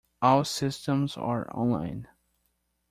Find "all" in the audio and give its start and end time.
0.19-0.43